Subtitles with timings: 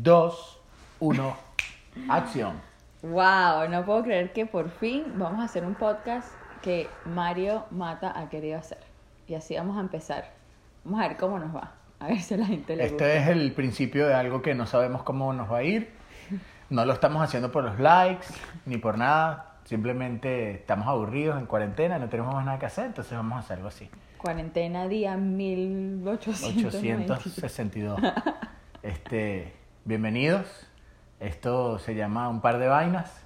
[0.00, 0.60] 2,
[1.00, 1.36] 1,
[2.08, 2.60] acción.
[3.02, 6.28] Wow, no puedo creer que por fin vamos a hacer un podcast
[6.62, 8.78] que Mario Mata ha querido hacer.
[9.26, 10.30] Y así vamos a empezar.
[10.84, 11.72] Vamos a ver cómo nos va.
[11.98, 13.06] A ver si a la gente le gusta.
[13.06, 15.90] Este es el principio de algo que no sabemos cómo nos va a ir.
[16.70, 18.26] No lo estamos haciendo por los likes
[18.66, 19.56] ni por nada.
[19.64, 23.56] Simplemente estamos aburridos en cuarentena, no tenemos más nada que hacer, entonces vamos a hacer
[23.56, 23.90] algo así.
[24.16, 27.26] Cuarentena día 1862.
[27.26, 28.00] 862.
[28.80, 29.57] Este,
[29.88, 30.44] bienvenidos.
[31.18, 33.24] Esto se llama Un par de vainas.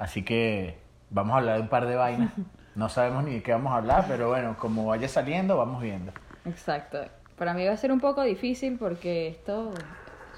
[0.00, 0.76] Así que
[1.10, 2.32] vamos a hablar de un par de vainas.
[2.74, 6.10] No sabemos ni de qué vamos a hablar, pero bueno, como vaya saliendo, vamos viendo.
[6.46, 7.04] Exacto.
[7.36, 9.74] Para mí va a ser un poco difícil porque esto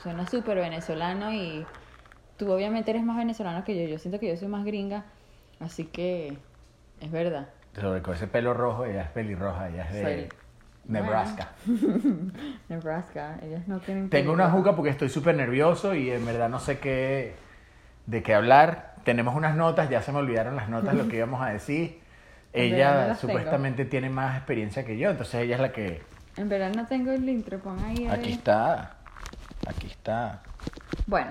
[0.02, 1.64] suena súper venezolano y
[2.36, 3.88] tú obviamente eres más venezolano que yo.
[3.88, 5.04] Yo siento que yo soy más gringa,
[5.60, 6.36] así que
[7.00, 7.46] es verdad.
[7.80, 10.28] Sobre con ese pelo rojo, ella es pelirroja, ella es de Soy-
[10.86, 11.48] Nebraska.
[12.68, 14.10] Nebraska, ellos no tienen...
[14.10, 17.34] Tengo una juca porque estoy súper nervioso y en verdad no sé qué
[18.06, 18.94] de qué hablar.
[19.04, 22.00] Tenemos unas notas, ya se me olvidaron las notas, lo que íbamos a decir.
[22.54, 23.14] No Ella tengo.
[23.16, 26.02] supuestamente tiene más experiencia que yo, entonces ella es la que...
[26.36, 28.06] En verdad no tengo el intro, pon ahí.
[28.08, 28.96] Aquí está,
[29.66, 30.42] aquí está.
[31.06, 31.30] Bueno,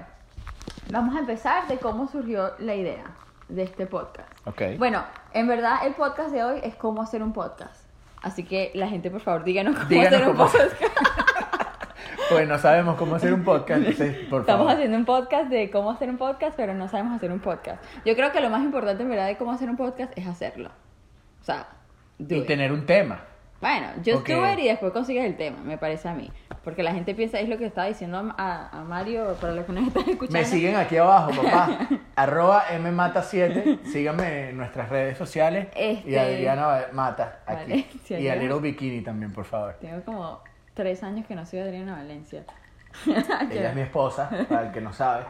[0.91, 3.03] vamos a empezar de cómo surgió la idea
[3.49, 4.29] de este podcast.
[4.45, 4.61] Ok.
[4.77, 7.82] Bueno, en verdad el podcast de hoy es cómo hacer un podcast.
[8.23, 10.73] Así que la gente, por favor, díganos cómo Díganos hacer un cómo podcast.
[12.29, 14.71] Pues no sabemos cómo hacer un podcast, entonces por Estamos favor.
[14.73, 17.83] haciendo un podcast de cómo hacer un podcast, pero no sabemos hacer un podcast.
[18.05, 20.71] Yo creo que lo más importante en verdad de cómo hacer un podcast es hacerlo.
[21.41, 21.67] O sea,
[22.17, 22.47] do Y it.
[22.47, 23.19] tener un tema.
[23.63, 24.27] Bueno, just Ok.
[24.29, 26.29] do it y después consigues el tema, me parece a mí.
[26.65, 29.71] Porque la gente piensa, es lo que estaba diciendo a, a Mario, para los que
[29.71, 30.37] nos están escuchando.
[30.37, 31.69] Me siguen aquí abajo, papá.
[32.17, 33.83] Arroba mmata7.
[33.85, 35.67] Síganme en nuestras redes sociales.
[35.77, 37.61] Y Este- Adriana Mata aquí.
[37.71, 38.35] Valencia, y a.
[38.35, 39.77] Little Bikini también, por favor.
[39.79, 40.39] Tengo como
[40.73, 42.43] tres años que no soy Adriana Valencia.
[43.07, 45.23] Ella es mi esposa, para el que no sabe.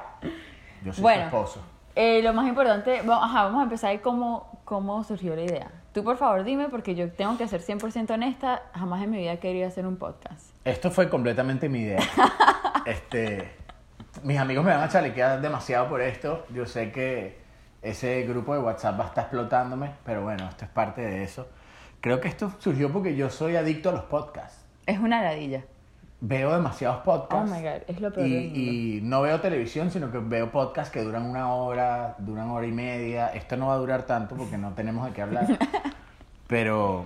[0.83, 1.21] Yo soy Bueno.
[1.21, 1.61] su esposo.
[1.95, 5.71] Eh, lo más importante, vamos, ajá, vamos a empezar cómo, cómo surgió la idea.
[5.93, 9.33] Tú, por favor, dime, porque yo tengo que ser 100% honesta, jamás en mi vida
[9.33, 10.49] he querido hacer un podcast.
[10.65, 11.99] Esto fue completamente mi idea.
[12.85, 13.49] Este,
[14.23, 16.45] mis amigos me van a chalequear demasiado por esto.
[16.53, 17.37] Yo sé que
[17.81, 21.47] ese grupo de WhatsApp va a estar explotándome, pero bueno, esto es parte de eso.
[22.01, 24.65] Creo que esto surgió porque yo soy adicto a los podcasts.
[24.85, 25.63] Es una ladilla.
[26.25, 27.51] Veo demasiados podcasts.
[27.51, 30.89] Oh my God, es lo peor y, y no veo televisión, sino que veo podcasts
[30.89, 33.27] que duran una hora, duran hora y media.
[33.33, 35.47] Esto no va a durar tanto porque no tenemos de qué hablar.
[36.47, 37.03] pero,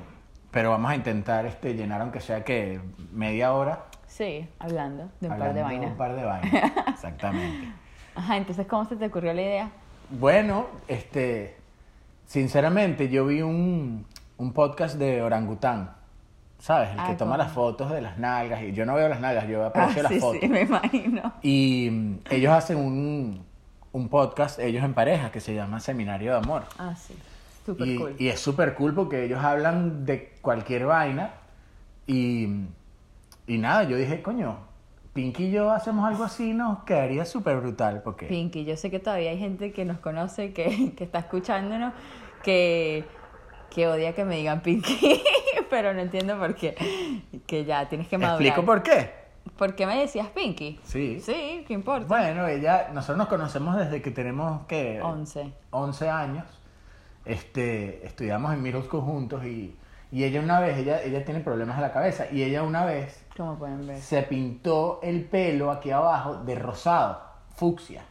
[0.51, 2.79] pero vamos a intentar este, llenar, aunque sea que
[3.11, 3.85] media hora.
[4.05, 5.91] Sí, hablando de un par de vainas.
[5.91, 7.73] un par de vainas, exactamente.
[8.13, 9.71] Ajá, entonces, ¿cómo se te ocurrió la idea?
[10.11, 11.57] Bueno, este,
[12.27, 14.05] sinceramente, yo vi un,
[14.37, 15.96] un podcast de orangután,
[16.59, 16.89] ¿sabes?
[16.91, 17.37] El que toma ¿cómo?
[17.37, 20.11] las fotos de las nalgas, y yo no veo las nalgas, yo aprecio Ah, las
[20.13, 20.39] sí, fotos.
[20.41, 21.33] sí, me imagino.
[21.41, 23.45] Y mm, ellos hacen un,
[23.91, 26.63] un podcast, ellos en pareja, que se llama Seminario de Amor.
[26.77, 27.15] Ah, sí.
[27.65, 28.15] Súper Y, cool.
[28.17, 31.31] y es súper cool porque ellos hablan de cualquier vaina.
[32.05, 32.47] Y,
[33.45, 34.57] y nada, yo dije, coño,
[35.13, 38.01] Pinky y yo hacemos algo así, nos quedaría súper brutal.
[38.03, 41.91] Porque Pinky, yo sé que todavía hay gente que nos conoce, que, que está escuchándonos,
[42.43, 43.03] que,
[43.69, 45.21] que odia que me digan Pinky,
[45.69, 46.75] pero no entiendo por qué.
[47.45, 48.41] Que ya tienes que madurar.
[48.41, 49.27] ¿Explico por qué?
[49.57, 50.79] ¿Por qué me decías Pinky?
[50.83, 51.19] Sí.
[51.21, 52.05] Sí, ¿qué importa?
[52.07, 55.53] Bueno, ella, nosotros nos conocemos desde que tenemos que 11.
[55.71, 56.45] 11 años.
[57.25, 59.75] Este, estudiamos en middle school juntos y,
[60.11, 63.25] y ella una vez, ella, ella tiene problemas en la cabeza y ella una vez
[63.35, 63.99] Como pueden ver.
[63.99, 67.21] se pintó el pelo aquí abajo de rosado,
[67.55, 68.03] fucsia.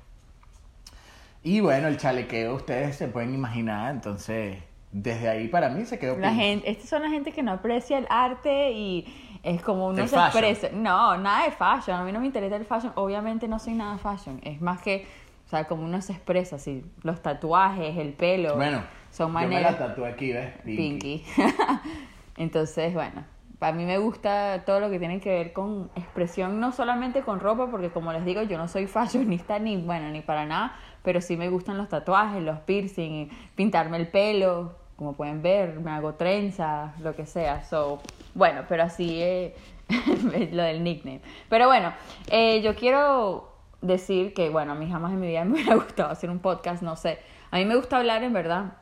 [1.43, 4.59] Y bueno, el chalequeo ustedes se pueden imaginar, entonces
[5.03, 7.99] desde ahí para mí se quedó La gente, estas son la gente que no aprecia
[7.99, 10.45] el arte y es como uno El se fashion.
[10.45, 10.75] expresa.
[10.77, 11.97] No, nada de fashion.
[11.99, 12.93] A mí no me interesa el fashion.
[12.97, 14.41] Obviamente no soy nada fashion.
[14.43, 15.07] Es más que,
[15.45, 18.57] o sea, como uno se expresa, así, los tatuajes, el pelo.
[18.57, 19.73] Bueno, son yo me maneras.
[19.73, 20.53] la tatué aquí, ¿ves?
[20.65, 21.25] Pinky.
[22.37, 23.25] Entonces, bueno,
[23.59, 27.41] para mí me gusta todo lo que tiene que ver con expresión, no solamente con
[27.41, 31.21] ropa, porque como les digo, yo no soy fashionista ni, bueno, ni para nada, pero
[31.21, 36.15] sí me gustan los tatuajes, los piercing, pintarme el pelo, como pueden ver, me hago
[36.15, 37.63] trenzas, lo que sea.
[37.65, 38.01] So,
[38.35, 39.53] bueno, pero así es
[40.53, 41.21] lo del nickname.
[41.49, 41.93] Pero bueno,
[42.29, 43.53] eh, yo quiero
[43.83, 46.83] decir que, bueno, a mí jamás en mi vida me hubiera gustado hacer un podcast,
[46.83, 47.19] no sé.
[47.51, 48.73] A mí me gusta hablar, en verdad.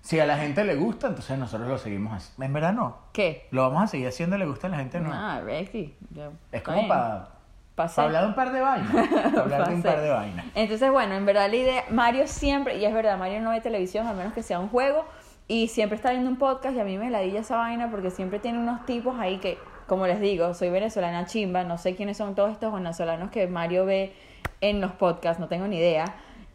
[0.00, 2.44] Si a la gente le gusta, entonces nosotros lo seguimos haciendo.
[2.46, 2.96] En verdad no.
[3.12, 3.46] ¿Qué?
[3.50, 5.10] Lo vamos a seguir haciendo, le gusta a la gente, no.
[5.12, 5.42] Ah,
[6.14, 7.28] yo- es como para
[7.74, 8.00] Pasé.
[8.00, 8.94] hablar de un par de vainas.
[9.36, 10.46] hablar de un par de vainas.
[10.54, 14.06] Entonces, bueno, en verdad la idea, Mario siempre, y es verdad, Mario no ve televisión,
[14.06, 15.04] a menos que sea un juego,
[15.48, 18.38] y siempre está viendo un podcast y a mí me ladilla esa vaina porque siempre
[18.38, 19.56] tiene unos tipos ahí que,
[19.86, 23.86] como les digo, soy venezolana chimba, no sé quiénes son todos estos venezolanos que Mario
[23.86, 24.12] ve
[24.60, 26.04] en los podcasts, no tengo ni idea.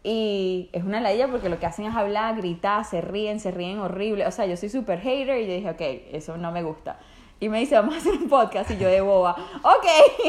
[0.04, 3.80] Y es una ladilla porque lo que hacen es hablar, gritar, se ríen, se ríen
[3.80, 4.26] horrible.
[4.26, 6.98] O sea, yo soy súper hater y yo dije, ok, eso no me gusta.
[7.40, 8.70] Y me dice, vamos a hacer un podcast.
[8.70, 9.86] Y yo de boba, ok.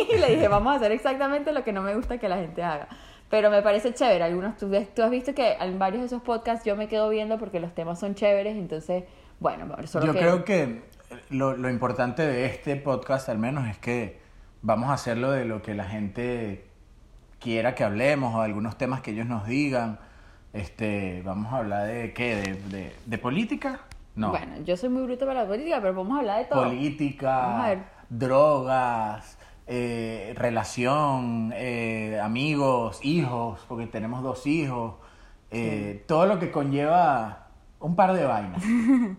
[0.14, 2.64] Y le dije, vamos a hacer exactamente lo que no me gusta que la gente
[2.64, 2.88] haga.
[3.30, 4.24] Pero me parece chévere.
[4.24, 7.38] Algunos, tú, tú has visto que en varios de esos podcasts yo me quedo viendo
[7.38, 8.56] porque los temas son chéveres.
[8.56, 9.04] Entonces,
[9.40, 10.20] bueno, solo Yo que...
[10.20, 10.84] creo que
[11.30, 14.20] lo, lo importante de este podcast al menos es que
[14.62, 16.68] vamos a hacerlo de lo que la gente
[17.40, 20.00] quiera que hablemos o de algunos temas que ellos nos digan.
[20.54, 23.82] Este, vamos a hablar de qué, de, de, de política?
[24.16, 24.30] No.
[24.30, 26.64] Bueno, yo soy muy bruto para la política, pero vamos a hablar de todo.
[26.64, 27.76] política,
[28.10, 34.96] drogas, eh, relación, eh, amigos, hijos, porque tenemos dos hijos,
[35.52, 37.48] eh, todo lo que conlleva
[37.80, 38.64] un par de vainas,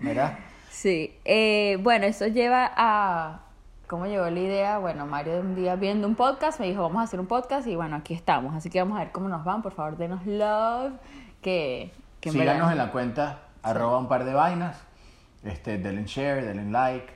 [0.01, 0.39] ¿verdad?
[0.77, 3.41] Sí, eh, bueno, eso lleva a...
[3.87, 4.79] ¿Cómo llegó la idea?
[4.79, 7.77] Bueno, Mario un día viendo un podcast me dijo, vamos a hacer un podcast y
[7.77, 8.55] bueno, aquí estamos.
[8.55, 9.63] Así que vamos a ver cómo nos van.
[9.63, 10.93] Por favor, denos love.
[11.41, 14.77] Que, que en Síganos en la cuenta, arroba un par de vainas,
[15.45, 17.13] este, denle like, denle like,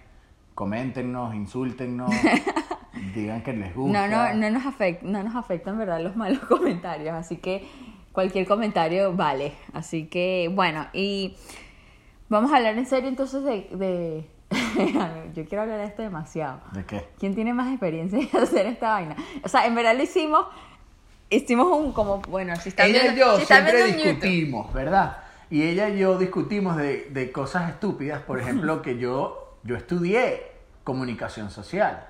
[0.54, 2.10] coméntenos, insúltennos,
[3.14, 4.08] digan que les gusta.
[4.08, 6.00] No, no, no nos afecta, no nos afectan, ¿verdad?
[6.00, 7.14] Los malos comentarios.
[7.14, 7.66] Así que
[8.12, 9.52] cualquier comentario vale.
[9.72, 11.37] Así que, bueno, y
[12.28, 13.69] vamos a hablar en serio entonces de...
[13.76, 14.31] de...
[15.34, 16.60] Yo quiero hablar de esto demasiado.
[16.72, 17.04] ¿De qué?
[17.19, 19.16] ¿Quién tiene más experiencia en hacer esta vaina?
[19.44, 20.46] O sea, en verdad lo hicimos,
[21.28, 24.02] hicimos un como, bueno, si están ella y yo si siempre YouTube.
[24.02, 25.19] discutimos, ¿verdad?
[25.50, 30.50] Y ella y yo discutimos de, de cosas estúpidas, por ejemplo, que yo, yo estudié
[30.84, 32.08] comunicación social,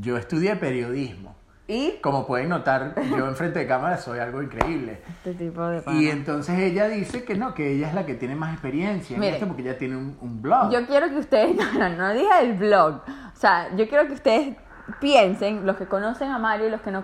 [0.00, 1.34] yo estudié periodismo.
[1.66, 5.00] Y Como pueden notar, yo enfrente de cámara soy algo increíble.
[5.08, 8.34] este tipo de Y entonces ella dice que no, que ella es la que tiene
[8.36, 10.70] más experiencia en esto porque ella tiene un, un blog.
[10.70, 14.12] Yo quiero que ustedes, no, no, no dije el blog, o sea, yo quiero que
[14.12, 14.56] ustedes
[15.00, 17.02] piensen, los que conocen a Mario y los que no,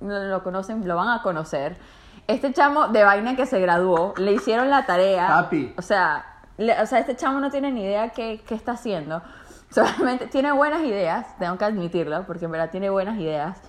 [0.00, 1.76] lo conocen, lo van a conocer.
[2.26, 5.28] Este chamo de vaina que se graduó, le hicieron la tarea.
[5.28, 5.74] Papi.
[5.76, 6.24] O sea,
[6.56, 9.22] le- o sea este chamo no tiene ni idea qué, qué está haciendo.
[9.70, 13.60] Solamente tiene buenas ideas, tengo que admitirlo, porque en verdad tiene buenas ideas.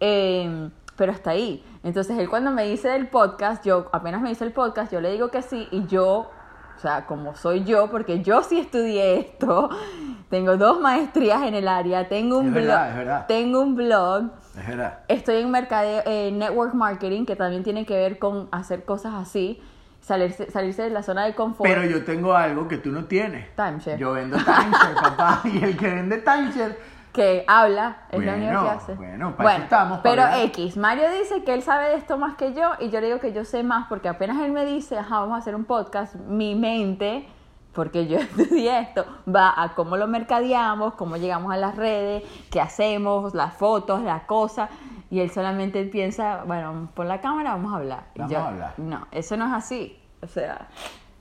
[0.00, 1.62] Eh, pero hasta ahí.
[1.82, 5.12] Entonces él cuando me dice del podcast, yo apenas me dice el podcast, yo le
[5.12, 6.30] digo que sí y yo,
[6.76, 9.68] o sea, como soy yo, porque yo sí estudié esto,
[10.30, 13.26] tengo dos maestrías en el área, tengo un Es blog, verdad, es verdad.
[13.26, 14.22] tengo un blog,
[14.58, 14.98] Es verdad.
[15.08, 19.60] estoy en mercadeo, eh, network marketing, que también tiene que ver con hacer cosas así,
[20.00, 21.68] salirse, salirse de la zona de confort.
[21.68, 23.54] Pero yo tengo algo que tú no tienes.
[23.56, 23.98] Timeshare.
[23.98, 25.40] Yo vendo timeshare, papá.
[25.44, 26.76] Y el que vende timeshare
[27.12, 28.94] que habla, es la única Bueno, que hace.
[28.94, 30.40] bueno, para eso estamos, para pero hablar.
[30.48, 33.20] X, Mario dice que él sabe de esto más que yo y yo le digo
[33.20, 36.14] que yo sé más porque apenas él me dice, ajá, vamos a hacer un podcast,
[36.14, 37.26] mi mente,
[37.72, 42.60] porque yo estudié esto, va a cómo lo mercadeamos, cómo llegamos a las redes, qué
[42.60, 44.68] hacemos, las fotos, la cosa.
[45.10, 48.06] Y él solamente piensa, bueno, pon la cámara, vamos a hablar.
[48.16, 48.74] Vamos yo, a hablar.
[48.78, 49.98] No, eso no es así.
[50.22, 50.68] O sea,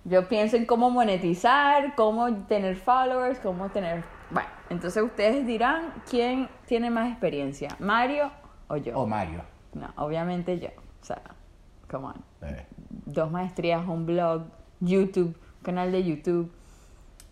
[0.06, 4.04] yo pienso en cómo monetizar, cómo tener followers, cómo tener...
[4.32, 8.32] Bueno, entonces ustedes dirán quién tiene más experiencia, Mario
[8.68, 8.98] o yo.
[9.00, 9.42] O Mario.
[9.74, 10.70] No, obviamente yo.
[11.02, 11.22] O sea,
[11.90, 12.24] come on.
[12.42, 12.66] Eh,
[13.06, 14.44] Dos maestrías, un blog,
[14.80, 16.52] YouTube, canal de YouTube.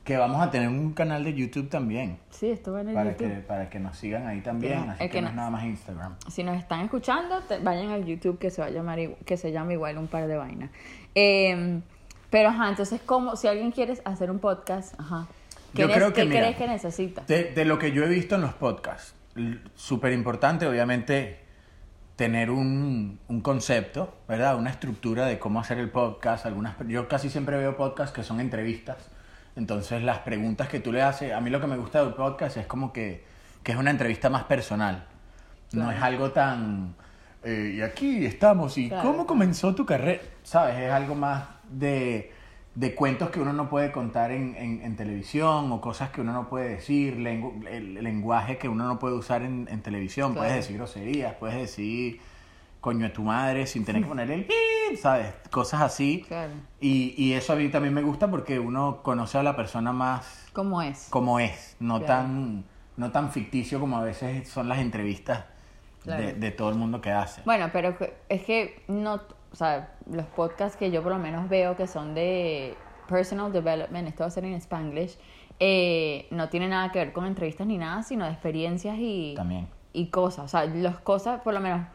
[0.03, 2.17] Que vamos a tener un canal de YouTube también.
[2.29, 3.29] Sí, esto va en el Para YouTube.
[3.29, 4.83] que, para que nos sigan ahí también.
[4.83, 6.15] Sí, Así que que no es no- nada más Instagram.
[6.29, 9.51] Si nos están escuchando, te- vayan al YouTube que se va a llamar que se
[9.53, 10.71] llama igual un par de vainas.
[11.15, 11.79] Eh,
[12.29, 15.27] pero ajá, entonces como si alguien quiere hacer un podcast, ajá.
[15.73, 17.21] ¿Qué, Yo creo que, ¿qué mira, crees que necesita?
[17.27, 19.15] De, de lo que yo he visto en los podcasts,
[19.75, 21.39] súper importante, obviamente,
[22.17, 24.57] tener un, un concepto, ¿verdad?
[24.57, 26.45] Una estructura de cómo hacer el podcast.
[26.45, 29.09] Algunas, yo casi siempre veo podcasts que son entrevistas.
[29.55, 32.57] Entonces, las preguntas que tú le haces, a mí lo que me gusta del podcast
[32.57, 33.23] es como que,
[33.61, 35.05] que es una entrevista más personal.
[35.73, 36.95] No es algo tan...
[37.43, 39.09] eh, y aquí estamos, y Claro.
[39.11, 40.77] cómo comenzó tu carrera, ¿sabes?
[40.79, 42.31] Es algo más de,
[42.75, 46.31] de cuentos que uno no puede contar en, en- en televisión o cosas que uno
[46.33, 50.33] no puede decir, lengu- el lenguaje que uno no puede usar en, en televisión.
[50.33, 50.47] Claro.
[50.47, 52.19] Puedes decir groserías, puedes decir
[52.83, 55.33] coño de tu madre sin tener que poner el pip, ¿sabes?
[55.49, 56.25] Cosas así.
[56.27, 56.51] Claro.
[56.81, 60.49] Y, y eso a mí también me gusta porque uno conoce a la persona más
[60.51, 61.07] ¿Cómo es?
[61.09, 62.05] como es, no, Claro.
[62.23, 62.63] tan,
[62.97, 65.45] no tan ficticio como a veces son las entrevistas
[66.03, 66.21] Claro.
[66.21, 67.41] de, de todo el mundo que hace.
[67.45, 67.95] Bueno, pero
[68.27, 69.21] es que no,
[69.53, 72.75] o sea, los podcasts que yo por lo menos veo que son de
[73.07, 75.17] personal development, esto va a ser en Spanglish,
[75.61, 79.69] eh, no tiene nada que ver con entrevistas ni nada, sino de experiencias y, También.
[79.93, 80.43] y cosas.
[80.43, 81.87] O sea, las cosas, por lo menos,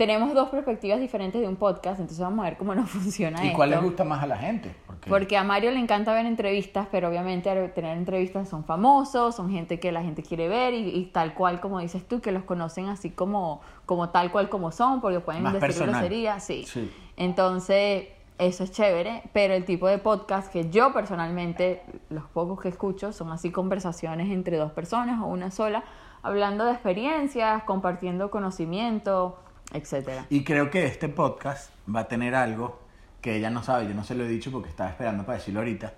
[0.00, 3.48] tenemos dos perspectivas diferentes de un podcast, entonces vamos a ver cómo nos funciona ¿Y
[3.48, 3.56] esto.
[3.58, 4.74] cuál les gusta más a la gente?
[4.86, 5.10] Porque.
[5.10, 9.50] Porque a Mario le encanta ver entrevistas, pero obviamente al tener entrevistas son famosos, son
[9.50, 12.44] gente que la gente quiere ver y, y tal cual como dices tú, que los
[12.44, 15.96] conocen así como, como tal cual como son, porque pueden Más decir personal.
[15.96, 16.64] groserías, sí.
[16.66, 16.90] Sí.
[17.18, 22.68] Entonces, eso es chévere, pero el tipo de podcast que yo personalmente, los pocos que
[22.68, 25.84] escucho, son así conversaciones entre dos personas o una sola,
[26.22, 29.36] hablando de experiencias, compartiendo conocimiento,
[29.72, 30.26] etcétera.
[30.30, 32.80] Y creo que este podcast va a tener algo
[33.20, 35.60] que ella no sabe, yo no se lo he dicho porque estaba esperando para decirlo
[35.60, 35.92] ahorita,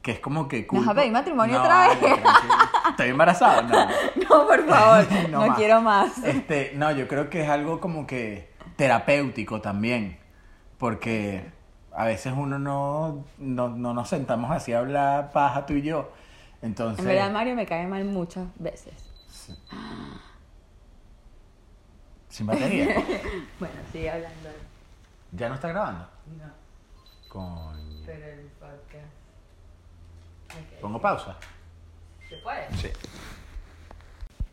[0.00, 0.66] que es como que...
[0.70, 1.98] vas a pedir matrimonio No, otra vez?
[2.90, 3.62] ¿Estoy embarazado?
[3.62, 3.88] No.
[4.28, 5.56] No, por favor, no, más.
[5.56, 6.18] quiero más.
[6.24, 10.18] Este, no, yo creo que es algo como que terapéutico también,
[10.78, 11.50] porque
[11.92, 16.12] a veces uno no, no, no nos sentamos así a hablar paja tú y yo.
[16.62, 18.94] Entonces, En verdad, Mario me cae mal muchas veces.
[22.28, 22.94] sin batería.
[23.58, 24.48] Bueno, sigue hablando.
[25.32, 26.06] ¿Ya no está grabando?
[26.38, 26.44] No,
[27.28, 28.02] Coño.
[28.06, 29.12] pero el podcast.
[30.80, 31.36] Pongo pausa.
[32.28, 32.70] ¿Se puede?
[32.76, 32.88] Sí.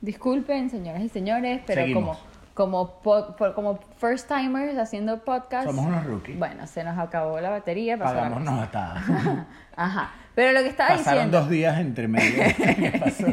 [0.01, 2.17] Disculpen, señoras y señores, pero Seguimos.
[2.53, 5.67] como, como, po- por- como first timers haciendo podcast.
[5.67, 6.37] Somos unos rookies.
[6.37, 7.97] Bueno, se nos acabó la batería.
[7.97, 8.29] cosa.
[8.29, 9.47] novatada.
[9.75, 10.11] Ajá.
[10.35, 11.39] Pero lo que estaba Pasaron diciendo.
[11.39, 12.43] dos días entre medio.
[12.57, 13.25] ¿Qué pasó?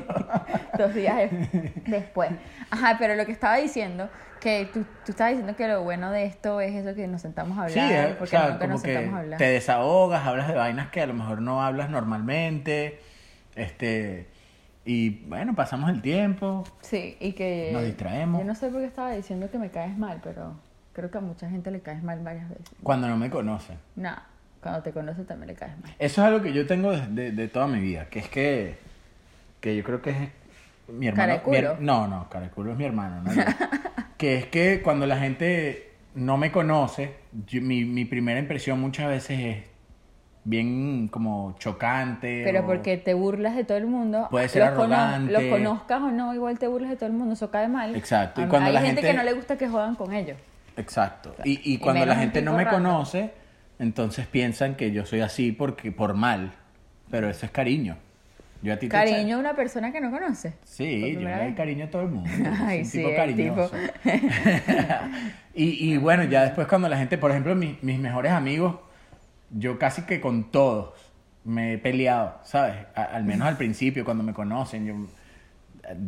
[0.83, 2.31] Dos días de- después.
[2.71, 4.09] Ajá, pero lo que estaba diciendo,
[4.41, 7.57] que tú, tú estabas diciendo que lo bueno de esto es eso que nos sentamos
[7.59, 9.39] a Sí, hablar, eh, o porque sea, nunca como nos que sentamos a hablar.
[9.39, 12.99] te desahogas, hablas de vainas que a lo mejor no hablas normalmente,
[13.55, 14.27] este,
[14.85, 16.65] y bueno, pasamos el tiempo.
[16.81, 17.71] Sí, y que...
[17.73, 18.41] Nos distraemos.
[18.41, 20.55] Yo no sé por qué estaba diciendo que me caes mal, pero
[20.93, 22.67] creo que a mucha gente le caes mal varias veces.
[22.83, 23.79] Cuando no me conocen.
[23.95, 24.13] No,
[24.61, 25.95] cuando te conoces también le caes mal.
[26.01, 28.77] Eso es algo que yo tengo de, de- de toda mi vida, que es que,
[29.61, 30.17] que yo creo que es
[30.93, 31.33] mi hermano.
[31.81, 33.31] No, no, cara de culo es mi hermano, no
[34.17, 37.15] que es que cuando la gente no me conoce,
[37.47, 39.57] yo- mi, mi primera impresión muchas veces es
[40.45, 42.43] bien como chocante.
[42.45, 44.27] Pero o- porque te burlas de todo el mundo.
[44.31, 45.33] Puede ser los cono- arrogante.
[45.33, 47.95] Los conozcas o no, igual te burlas de todo el mundo, eso cae mal.
[47.97, 50.13] Exacto, y A- cuando Hay la gente, gente- que no le gusta que jodan con
[50.13, 50.37] ellos.
[50.77, 51.35] Exacto.
[51.45, 53.33] Y, y cuando la gente no me conoce,
[53.79, 56.53] entonces piensan que yo soy así porque por mal.
[57.11, 57.97] Pero eso es cariño.
[58.63, 60.49] Yo a ti te Cariño a una persona que no conoce.
[60.51, 62.31] echa- por Sí, yo le doy cariño a todo el mundo.
[62.65, 63.73] Ay, un sí, tipo cariñoso.
[65.55, 68.77] y, y bueno, ya después cuando la gente, por ejemplo, mi- mis mejores amigos,
[69.51, 70.91] yo casi que con todos
[71.45, 72.77] me he peleado, ¿sabes?
[72.95, 74.95] A- al menos al principio, cuando me conocen, yo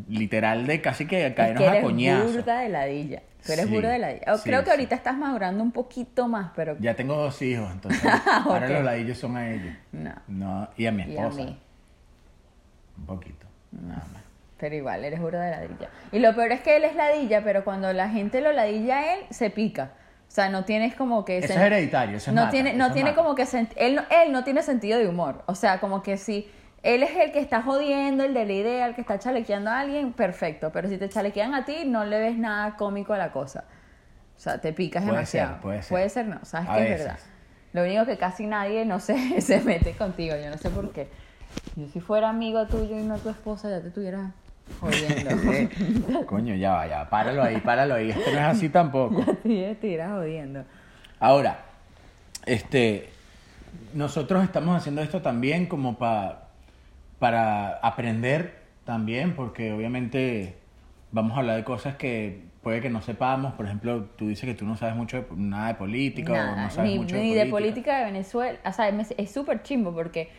[0.08, 2.32] literal de casi que Es caernos que a eres coñazo.
[2.32, 3.23] burda de ladilla.
[3.44, 4.32] Tú eres Sí, burda de ladilla.
[4.32, 4.70] O sí, Creo que sí.
[4.70, 8.00] ahorita estás madurando un poquito más, pero Ya tengo dos hijos, entonces
[8.46, 8.73] ahora Ok.
[8.73, 9.75] los ladillos son a ellos.
[9.92, 10.12] no.
[10.28, 11.44] No, y a mi Y a esposa.
[11.44, 11.58] mí.
[12.98, 14.22] Un poquito, nada más.
[14.58, 15.88] Pero igual, eres burda de ladilla.
[16.12, 19.14] Y lo peor es que él es ladilla, pero cuando la gente lo ladilla a
[19.14, 19.90] él, se pica.
[20.28, 21.38] O sea, no tienes como que...
[21.38, 23.22] Eso es hereditario, eso es no mata, tiene, no tiene mata.
[23.22, 23.46] como que...
[23.76, 25.42] Él, no- él no tiene sentido de humor.
[25.46, 26.48] O sea, como que si
[26.82, 29.80] él es el que está jodiendo, el de la idea, el que está chalequeando a
[29.80, 30.70] alguien, perfecto.
[30.72, 33.64] Pero si te chalequean a ti, no le ves nada cómico a la cosa.
[34.36, 35.52] O sea, te picas Puede demasiado.
[35.54, 35.88] ser, puede ser.
[35.90, 36.44] Puede ser, no.
[36.44, 37.18] Sabes A que es verdad.
[37.72, 40.34] Lo único que casi nadie, no sé, se mete contigo.
[40.42, 41.08] Yo no sé por qué.
[41.76, 44.32] Yo si fuera amigo tuyo y no tu esposa, ya te estuviera
[44.80, 45.30] jodiendo.
[46.26, 48.10] Coño, ya va, ya, páralo ahí, páralo ahí.
[48.10, 49.24] Esto no es así tampoco.
[49.44, 50.64] ya te jodiendo.
[51.18, 51.58] Ahora,
[52.46, 53.08] este,
[53.92, 56.48] nosotros estamos haciendo esto también como pa-
[57.18, 60.56] para aprender también, porque obviamente
[61.10, 63.54] vamos a hablar de cosas que puede que no sepamos.
[63.54, 66.62] Por ejemplo, tú dices que tú no sabes mucho de, nada de política o Nada,
[66.64, 68.58] no sabes ni, mucho ni de política de Venezuela.
[68.64, 70.30] O sea, es súper chimbo porque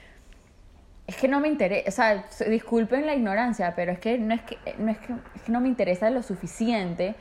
[1.08, 1.88] es que no me interesa.
[1.88, 5.42] O sea, disculpen la ignorancia, pero es que no es que no, es que, es
[5.44, 7.16] que no me interesa lo suficiente.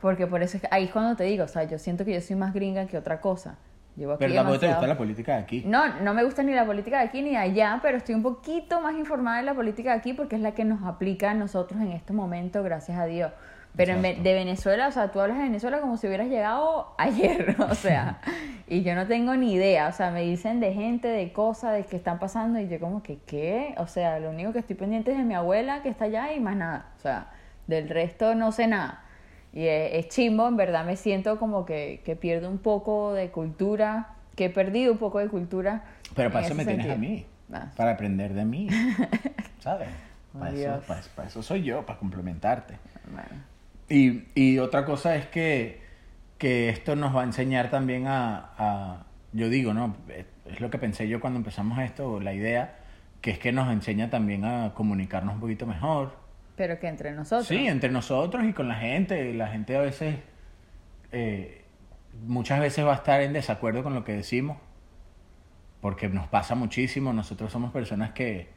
[0.00, 2.14] Porque por eso es que ahí es cuando te digo, o sea, yo siento que
[2.14, 3.56] yo soy más gringa que otra cosa.
[3.96, 5.64] Llevo aquí Pero tampoco te gusta la política de aquí.
[5.66, 8.22] No, no me gusta ni la política de aquí ni de allá, pero estoy un
[8.22, 11.34] poquito más informada de la política de aquí porque es la que nos aplica a
[11.34, 13.32] nosotros en este momento, gracias a Dios.
[13.76, 17.54] Pero en de Venezuela, o sea, tú hablas de Venezuela como si hubieras llegado ayer,
[17.70, 18.20] o sea,
[18.66, 21.84] y yo no tengo ni idea, o sea, me dicen de gente, de cosas, de
[21.84, 23.74] que están pasando, y yo como que, ¿qué?
[23.78, 26.40] O sea, lo único que estoy pendiente es de mi abuela que está allá y
[26.40, 27.30] más nada, o sea,
[27.68, 29.04] del resto no sé nada.
[29.52, 33.30] Y es, es chimbo, en verdad me siento como que, que pierdo un poco de
[33.30, 35.84] cultura, que he perdido un poco de cultura.
[36.14, 37.26] Pero para eso me tienes a mí.
[37.52, 38.68] Ah, Para aprender de mí.
[39.60, 39.88] ¿Sabes?
[40.34, 42.74] Oh, Para eso, para, para eso soy yo, para complementarte.
[43.10, 43.42] bueno.
[43.88, 45.80] Y, y otra cosa es que,
[46.38, 49.96] que esto nos va a enseñar también a, a- yo digo, ¿no?
[50.08, 52.78] Es- Es lo que pensé yo cuando empezamos esto, la idea,
[53.20, 56.16] que es que nos enseña también a comunicarnos un poquito mejor.
[56.56, 57.46] Pero que entre nosotros.
[57.46, 59.32] Sí, entre nosotros y con la gente.
[59.34, 60.16] La gente a veces,
[61.12, 61.64] eh,
[62.26, 64.56] muchas veces va a estar en desacuerdo con lo que decimos.
[65.80, 68.48] porque nos pasa muchísimo, nosotros somos personas que,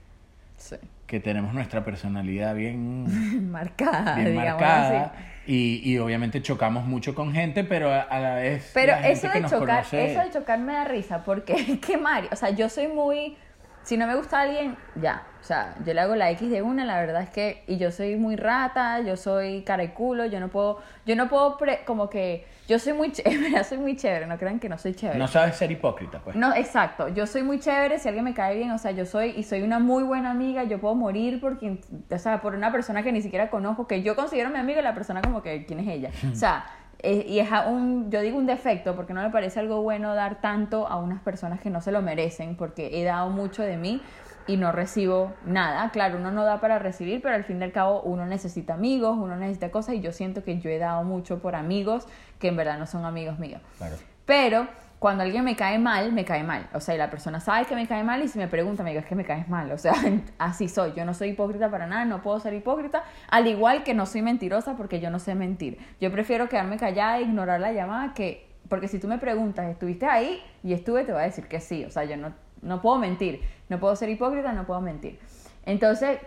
[0.62, 0.76] Sí.
[1.08, 5.12] que tenemos nuestra personalidad bien, Marcada, bien marcada así.
[5.48, 9.28] y, y obviamente chocamos mucho con gente, pero a, la vez Pero la gente eso
[9.30, 12.30] que de nos chocar, conoce- eso de chocar me da risa, porque es que Mario,
[12.32, 13.36] o sea, yo soy muy,
[13.84, 16.86] si no me gusta alguien, ya, o sea, yo le hago la X de una,
[16.86, 20.40] la verdad es que, y yo soy muy rata, yo soy cara y culo, yo
[20.40, 24.28] no puedo, yo no puedo, pre- como que, yo soy muy chévere, soy muy chévere,
[24.28, 25.18] no crean que no soy chévere.
[25.18, 26.36] no sabes ser hipócrita, pues.
[26.36, 27.08] No, exacto.
[27.10, 29.64] Yo soy muy chévere, si alguien me cae bien, o sea, yo soy y soy
[29.64, 33.12] una muy buena amiga, yo puedo morir por quien, o sea, por una persona que
[33.12, 35.88] ni siquiera conozco, que yo considero mi amiga y la persona como que, ¿quién es
[35.88, 36.12] ella?
[36.32, 36.66] O sea,
[37.04, 40.40] eh, y es un, yo digo un defecto, porque no me parece algo bueno dar
[40.42, 44.02] tanto a unas personas que no se lo merecen, porque he dado mucho de mí
[44.48, 45.90] y no recibo nada.
[45.92, 49.18] Claro, uno no da para recibir, pero al fin y al cabo uno necesita amigos,
[49.18, 52.08] uno necesita cosas y yo siento que yo he dado mucho por amigos
[52.40, 53.62] que en verdad no son amigos míos.
[53.78, 53.96] Claro.
[54.26, 54.68] Pero
[55.02, 56.70] cuando alguien me cae mal, me cae mal.
[56.76, 58.92] O sea, y la persona sabe que me cae mal y si me pregunta, me
[58.92, 59.72] digo, es que me caes mal.
[59.72, 59.94] O sea,
[60.38, 60.94] así soy.
[60.96, 63.04] Yo no soy hipócrita para nada, no puedo ser hipócrita.
[63.28, 65.80] Al igual que no soy mentirosa porque yo no sé mentir.
[66.00, 68.48] Yo prefiero quedarme callada e ignorar la llamada que...
[68.70, 70.40] Porque si tú me preguntas, ¿estuviste ahí?
[70.62, 71.84] Y estuve, te voy a decir que sí.
[71.84, 73.42] O sea, yo no, no puedo mentir.
[73.70, 75.18] No puedo ser hipócrita, no puedo mentir.
[75.66, 76.20] Entonces,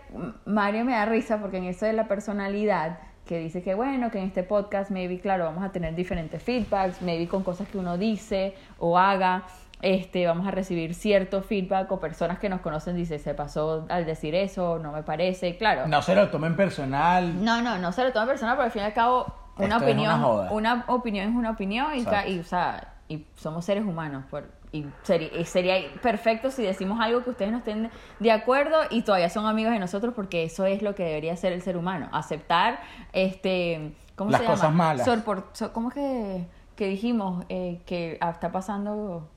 [0.43, 4.19] Mario me da risa porque en eso de la personalidad, que dice que bueno, que
[4.19, 7.97] en este podcast, maybe, claro, vamos a tener diferentes feedbacks, maybe con cosas que uno
[7.97, 9.43] dice o haga,
[9.81, 14.05] este, vamos a recibir cierto feedback o personas que nos conocen dicen, se pasó al
[14.05, 15.87] decir eso, no me parece, claro.
[15.87, 17.43] No se lo tomen personal.
[17.43, 19.25] No, no, no se lo toma personal, porque al fin y al cabo,
[19.57, 21.99] una Esto opinión, una una opinión es una opinión y,
[22.31, 24.23] y, o sea, y somos seres humanos.
[24.29, 27.89] por- y, sería, sería perfecto si decimos algo que ustedes no estén
[28.19, 31.53] de acuerdo y todavía son amigos de nosotros, porque eso es lo que debería ser
[31.53, 32.09] el ser humano.
[32.11, 32.79] Aceptar,
[33.13, 34.55] este, ¿cómo Las se llama?
[34.55, 35.07] cosas malas.
[35.07, 39.27] Sorpor- so- ¿Cómo es que, que dijimos eh, que está pasando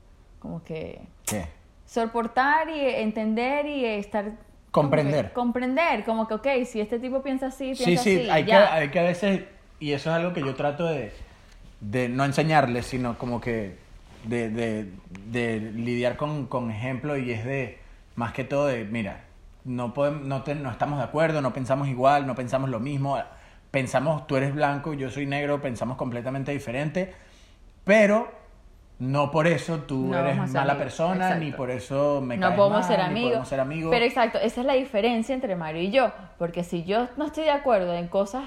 [0.40, 1.46] como que ¿Qué?
[1.86, 4.24] soportar y entender y estar
[4.70, 5.28] como Comprender.
[5.28, 8.44] que- comprender como que ok si este tipo piensa así piensa Sí, sí, así hay
[8.44, 9.44] que, hay que a veces,
[9.80, 11.12] y eso es algo que yo trato de,
[11.80, 13.78] de no enseñarles, sino como que
[14.24, 14.92] de, de,
[15.26, 17.78] de lidiar con, con ejemplos y es de,
[18.16, 19.24] más que todo de, mira,
[19.64, 23.18] no, podemos, no, te- no estamos de acuerdo, no pensamos igual, no pensamos lo mismo,
[23.70, 27.12] pensamos, tú eres blanco, yo soy negro, pensamos completamente diferente,
[27.84, 28.30] pero
[28.98, 31.44] no por eso tú No eres mala amigos, persona, exacto.
[31.44, 33.28] ni por eso me no caes podemos mal, ser ni amigos.
[33.30, 33.90] podemos ser amigos.
[33.92, 36.10] Pero exacto, esa es la diferencia entre Mario y yo.
[36.38, 38.44] Porque si yo no estoy de acuerdo en cosas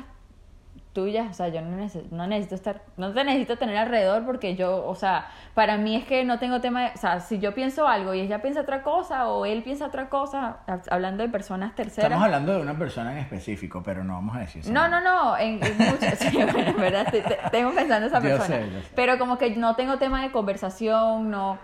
[0.94, 4.56] tuyas, o sea, yo no, neces- no necesito estar, no te necesito tener alrededor porque
[4.56, 7.54] yo, o sea, para mí es que no tengo tema, de- o sea, si yo
[7.54, 11.30] pienso algo y ella piensa otra cosa o él piensa otra cosa, hab- hablando de
[11.30, 12.10] personas terceras.
[12.10, 14.72] Estamos hablando de una persona en específico, pero no vamos a decir eso.
[14.74, 18.14] No, no, no, en, en muchas, sí, bueno, en verdad, te- te- tengo pensando en
[18.14, 18.48] esa Yo persona.
[18.48, 18.90] sé, yo sé.
[18.96, 21.58] Pero como que no tengo tema de conversación, no,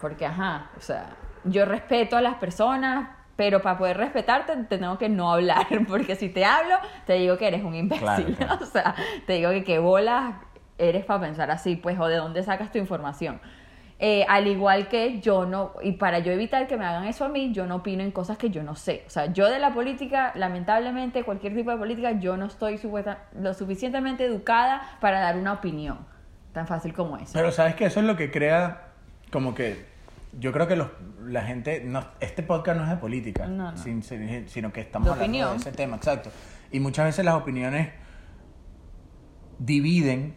[0.00, 1.06] porque ajá, o sea,
[1.44, 6.16] yo respeto a las personas, pero para poder respetarte te tengo que no hablar, porque
[6.16, 8.58] si te hablo, te digo que eres un imbécil, Claro, claro.
[8.62, 8.94] o sea,
[9.26, 10.34] te digo que qué bolas
[10.78, 13.40] eres para pensar así, pues, o de dónde sacas tu información.
[14.00, 17.28] Eh, al igual que yo no, y para yo evitar que me hagan eso a
[17.28, 19.04] mí, yo no opino en cosas que yo no sé.
[19.06, 23.18] O sea, yo de la política, lamentablemente, cualquier tipo de política, yo no estoy supuesta-
[23.38, 25.98] lo suficientemente educada para dar una opinión.
[26.52, 27.32] Tan fácil como eso.
[27.34, 28.88] Pero sabes que eso es lo que crea
[29.30, 29.86] como que
[30.38, 30.88] yo creo que los,
[31.24, 33.76] la gente no, este podcast no es de política, No, no.
[33.76, 35.50] sin- sin- sino que estamos De hablando opinión.
[35.52, 36.30] de ese tema, exacto.
[36.72, 37.90] Y muchas veces las opiniones
[39.58, 40.34] dividen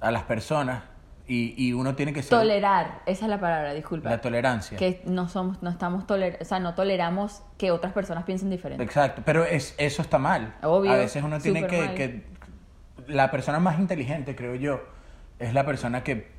[0.00, 0.84] a las personas
[1.26, 4.10] y, y uno tiene que ser Tolerar, esa es la palabra, disculpa.
[4.10, 4.76] la tolerancia.
[4.76, 8.82] que no somos, no estamos toler o sea, no toleramos que otras personas piensen diferente.
[8.82, 10.54] Exacto, pero es, eso está mal.
[10.62, 12.30] Obvio, a veces uno tiene que, que...
[13.06, 14.80] La persona más inteligente, creo yo,
[15.38, 16.30] es la persona que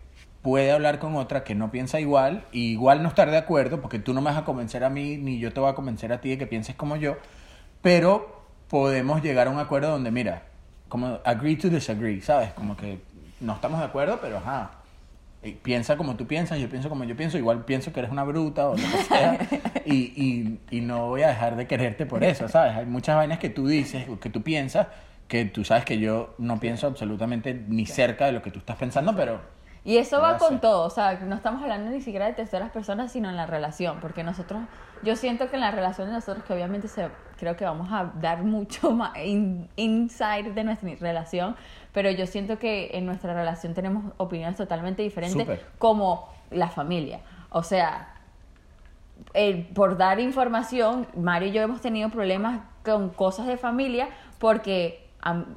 [0.41, 3.99] puede hablar con otra que no piensa igual y igual no estar de acuerdo, porque
[3.99, 6.21] tú no me vas a convencer a mí, ni yo te voy a convencer a
[6.21, 7.17] ti de que pienses como yo,
[7.81, 10.43] pero podemos llegar a un acuerdo donde, mira,
[10.89, 12.53] como agree to disagree, ¿sabes?
[12.53, 12.99] Como que
[13.39, 14.71] no estamos de acuerdo, pero ajá.
[15.61, 18.67] piensa como tú piensas, yo pienso como yo pienso, igual pienso que eres una bruta
[18.69, 19.39] o lo que sea,
[19.85, 22.75] y, y, y no voy a dejar de quererte por eso, ¿sabes?
[22.75, 24.87] Hay muchas vainas que tú dices, que tú piensas,
[25.27, 28.77] que tú sabes que yo no pienso absolutamente ni cerca de lo que tú estás
[28.77, 32.33] pensando, pero Y eso va con todo, o sea, no estamos hablando ni siquiera de
[32.33, 34.61] terceras personas, sino en la relación, porque nosotros,
[35.01, 38.11] yo siento que en la relación de nosotros, que obviamente se, creo que vamos a
[38.21, 41.55] dar mucho más in- insight de nuestra relación,
[41.93, 45.47] pero yo siento que en nuestra relación tenemos opiniones totalmente diferentes,
[45.79, 47.21] como la familia.
[47.49, 48.13] O sea,
[49.33, 55.07] eh, por dar información, Mario y yo hemos tenido problemas con cosas de familia porque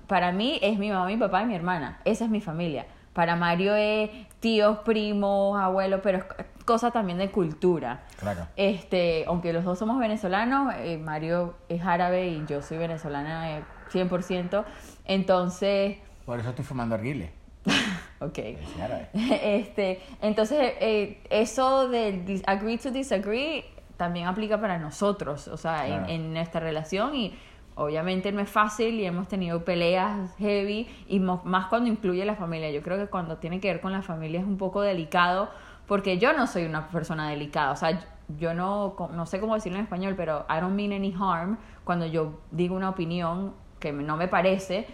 [0.06, 1.98] para mí es mi mamá, mi papá y mi hermana.
[2.04, 2.86] Esa es mi familia.
[3.14, 6.24] Para Mario es tíos, primos, abuelos, pero es-
[6.66, 8.02] cosa también de cultura.
[8.18, 8.46] Claro.
[8.56, 13.62] Este, aunque los dos somos venezolanos, eh, Mario es árabe y yo soy venezolana eh,
[13.90, 14.64] 100%.
[15.06, 17.30] Entonces, Por eso estoy fumando arguile.
[18.20, 18.38] ok.
[18.38, 19.08] Es árabe.
[19.14, 23.64] Este, entonces, eh, eso de agree to disagree
[23.96, 27.32] también aplica para nosotros, o sea, en- en, nuestra relación y
[27.76, 32.70] obviamente no es fácil y hemos tenido peleas heavy y más cuando incluye la familia.
[32.70, 35.50] Yo creo que cuando tiene que ver con la familia es un poco delicado
[35.86, 37.98] porque yo no soy una persona delicada, o sea,
[38.38, 42.06] yo- no, no sé cómo decirlo en español, pero I don't mean any harm cuando
[42.06, 44.86] yo digo una opinión que no me parece,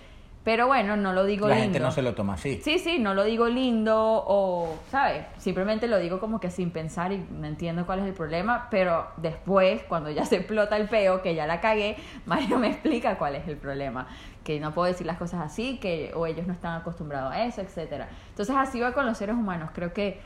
[0.42, 1.64] pero bueno, no lo digo La lindo.
[1.64, 2.60] gente no se lo toma así.
[2.62, 3.94] Sí, sí, no lo digo lindo
[4.26, 5.26] o, ¿sabes?
[5.36, 9.08] Simplemente lo digo como que sin pensar y no entiendo cuál es el problema, pero
[9.18, 13.34] después, cuando ya se explota el peo, que ya la cagué, Mario me explica cuál
[13.34, 14.06] es el problema.
[14.42, 17.60] Que no puedo decir las cosas así, que o ellos no están acostumbrados a eso,
[17.60, 18.08] etcétera.
[18.30, 19.70] Entonces así va con los seres humanos.
[19.74, 20.22] Creo que,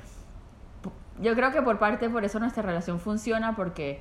[1.20, 4.00] yo creo que por parte, por eso nuestra relación funciona, porque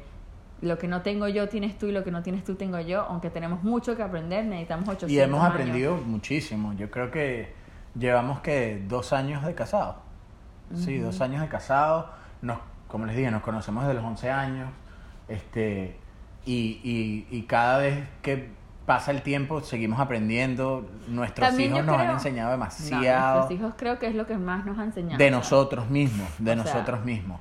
[0.63, 3.02] lo que no tengo yo tienes tú y lo que no tienes tú tengo yo,
[3.02, 5.54] aunque tenemos mucho que aprender, necesitamos 800 Y hemos años.
[5.54, 6.73] aprendido muchísimo.
[6.73, 7.54] Yo creo que
[7.97, 9.95] llevamos que dos años de casados.
[10.76, 12.06] Sí, dos años de casados.
[12.41, 14.69] Nos, como les dije, nos conocemos desde los 11 años.
[15.28, 15.97] Este,
[16.45, 18.49] y, y, y cada vez que
[18.86, 20.89] pasa el tiempo seguimos aprendiendo.
[21.08, 24.38] Nuestros También hijos nos han enseñado No, demasiado nuestros hijos creo que es lo que
[24.38, 25.17] más nos ha enseñado.
[25.17, 27.39] de nosotros mismos, de o sea, nosotros mismos.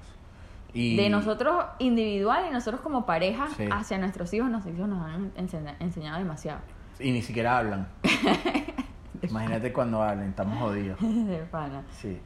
[0.74, 3.66] Y De nosotros individual y nosotros como pareja Sí.
[3.70, 6.60] hacia nuestros hijos, nuestros hijos nos han enseña- enseñado demasiado.
[6.98, 7.88] y ni siquiera hablan.
[9.22, 10.98] Imagínate cuando hablen, estamos jodidos.
[11.00, 11.82] De pana.
[11.90, 12.18] Sí.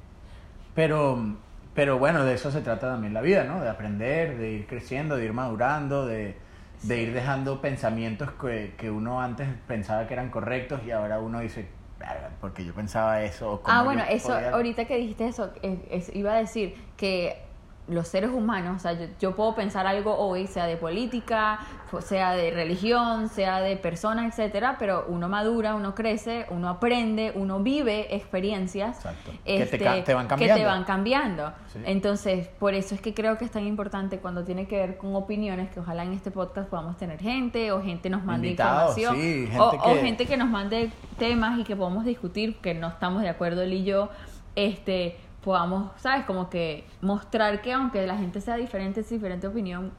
[0.75, 1.37] Pero,
[1.75, 3.61] pero bueno, de eso se trata también la vida, ¿no?
[3.61, 6.37] De aprender, de ir creciendo, de ir madurando, de,
[6.83, 11.41] de ir dejando pensamientos que, que uno antes pensaba que eran correctos y ahora uno
[11.41, 13.63] dice, "Verga, porque yo pensaba eso.
[13.65, 14.51] Ah, bueno, eso, podía-".
[14.51, 15.51] ahorita que dijiste eso,
[15.91, 17.43] es- iba a decir que
[17.89, 21.61] los seres humanos, o sea, yo, yo puedo pensar algo hoy, sea de política,
[22.01, 27.61] sea de religión, sea de personas, etcétera, pero uno madura, uno crece, uno aprende, uno
[27.61, 28.99] vive experiencias.
[29.45, 30.57] Que te ca- te van que cambiando.
[30.61, 31.53] te van cambiando.
[31.73, 31.79] Sí.
[31.85, 35.15] Entonces, por eso es que creo que es tan importante cuando tiene que ver con
[35.15, 39.15] opiniones, que ojalá en este podcast podamos tener gente o gente nos mande Invitados, información
[39.17, 42.75] sí, gente o, o que- gente que nos mande temas y que podamos discutir, que
[42.75, 44.09] no estamos de acuerdo él y yo,
[44.57, 46.25] este, podamos, ¿sabes?
[46.25, 49.93] Como que mostrar que aunque la gente sea diferente, es diferente opinión,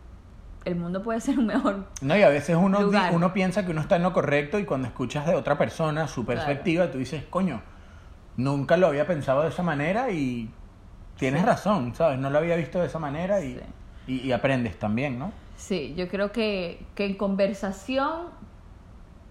[0.66, 1.86] el mundo puede ser un mejor.
[2.02, 3.14] No, y a veces uno, lugar.
[3.14, 6.26] uno piensa que uno está en lo correcto y cuando escuchas de otra persona su
[6.26, 6.42] Claro.
[6.42, 7.62] perspectiva, tú dices, coño,
[8.36, 10.52] nunca lo había pensado de esa manera y
[11.18, 11.48] tienes Sí.
[11.48, 12.20] razón, ¿sabes?
[12.20, 13.58] No lo había visto de esa manera y,
[14.06, 15.32] y, y aprendes también, ¿no?
[15.56, 18.32] Sí, yo creo que, que en conversación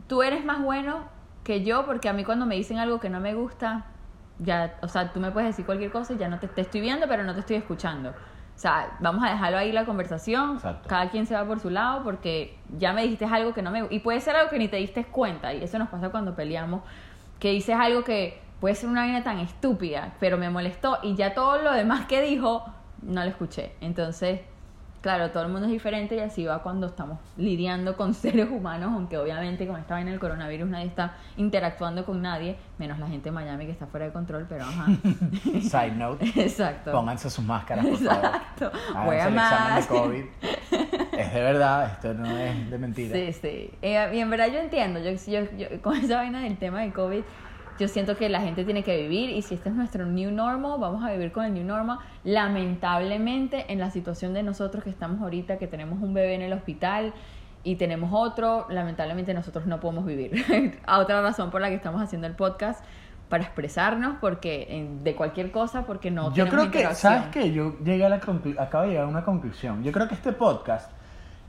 [0.09, 1.01] tú eres más bueno
[1.45, 3.85] que yo, porque a mí cuando me dicen algo que no me gusta,
[4.39, 6.81] ya, o sea, tú me puedes decir cualquier cosa y ya no te, te estoy
[6.81, 8.11] viendo, pero no te estoy escuchando.
[8.11, 10.89] O sea, vamos a dejarlo ahí la conversación, Exacto.
[10.89, 13.87] cada quien se va por su lado, porque ya me dijiste algo que no me
[13.91, 16.83] y puede ser algo que ni te diste cuenta, y eso nos pasa cuando peleamos,
[17.39, 21.35] que dices algo que puede ser una vaina tan estúpida, pero me molestó, y ya
[21.35, 22.65] todo lo demás que dijo,
[23.03, 23.75] no lo escuché.
[23.83, 24.41] Entonces,
[25.03, 28.91] Claro, todo el mundo es diferente y así va cuando estamos lidiando con seres humanos,
[28.93, 33.25] aunque obviamente con esta vaina del coronavirus nadie está interactuando con nadie, menos la gente
[33.27, 34.87] de Miami que está fuera de control, pero ajá.
[35.61, 36.91] Side note, Exacto.
[36.93, 38.25] pónganse sus máscaras, por favor.
[38.25, 38.73] Exacto.
[39.07, 39.87] Wear el examen de.
[39.87, 40.25] COVID.
[41.19, 43.15] Es de verdad, esto no es de mentira.
[43.15, 43.71] Sí, sí.
[43.83, 46.93] Eh, y en verdad yo entiendo, yo, yo, yo- con esa vaina del tema del
[46.93, 47.23] COVID,
[47.79, 50.79] yo siento que la gente tiene que vivir y si este es nuestro new normal,
[50.81, 51.99] vamos a vivir con el new normal.
[52.25, 56.53] Lamentablemente, en la situación de nosotros que estamos ahorita, que tenemos un bebé en el
[56.53, 57.13] hospital
[57.63, 60.81] y tenemos otro, lamentablemente nosotros no podemos vivir.
[60.87, 62.85] a otra razón por la que estamos haciendo el podcast,
[63.29, 66.95] para expresarnos, porque de cualquier cosa, porque no Yo tenemos creo que.
[66.95, 67.53] ¿sabes qué?
[67.53, 69.83] Yo llegué a la acabo de llegar a una conclusión.
[69.83, 70.93] Yo creo que este podcast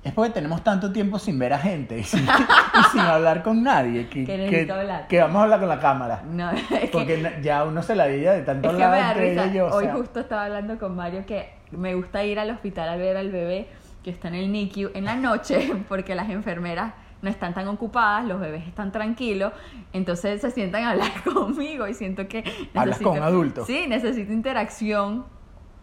[0.04, 2.22] es porque tenemos tanto tiempo sin ver a gente y sin,
[2.80, 5.08] y sin hablar con nadie que, Que necesito hablar.
[5.08, 6.24] que vamos a hablar con la cámara.
[6.30, 9.74] No, es que- Porque ya uno se la veía de tanto que hablar entre o
[9.76, 13.18] Hoy sea, justo estaba hablando con Mario que me gusta ir al hospital a ver
[13.18, 13.68] al bebé
[14.04, 18.26] que está en el NICU en la noche porque las enfermeras no están tan ocupadas,
[18.26, 19.52] los bebés están tranquilos,
[19.92, 22.44] entonces se sientan a hablar conmigo y siento que
[22.76, 23.66] Hablas con un adulto.
[23.66, 25.26] Sí, necesito interacción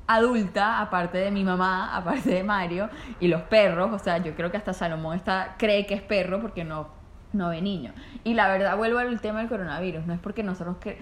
[0.06, 2.88] adulta, aparte de mi mamá, aparte de Mario
[3.20, 6.40] y los perros, o sea, yo creo que hasta Salomón está cree que es perro
[6.40, 6.88] porque no
[7.32, 7.92] no ve niño.
[8.22, 11.00] Y la verdad vuelvo al tema del coronavirus, no es porque nosotros que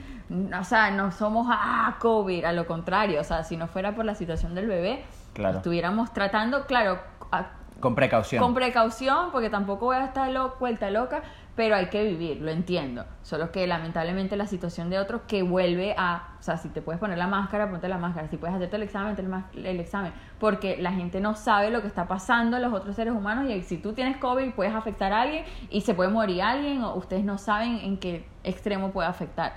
[0.59, 4.07] o sea, no somos ah COVID, a lo contrario, o sea, si no fuera por
[4.07, 5.59] la situación del bebé, Claro.
[5.59, 6.99] estuviéramos tratando, claro,
[7.31, 8.43] a- con precaución.
[8.43, 11.21] con precaución, porque tampoco voy a estar lo- vuelta loca,
[11.55, 13.05] pero hay que vivir, lo entiendo.
[13.23, 16.99] Solo que lamentablemente la situación de otros que vuelve a, o sea, si te puedes
[16.99, 19.15] poner la máscara, ponte la máscara, si puedes hacerte el examen,
[19.55, 22.97] el, el examen, porque la gente no sabe lo que está pasando a los otros
[22.97, 26.43] seres humanos y si tú tienes COVID puedes afectar a alguien y se puede morir
[26.43, 29.53] alguien o ustedes no saben en qué extremo puede afectar.